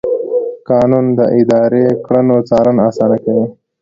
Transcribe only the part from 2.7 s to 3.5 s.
اسانه کوي.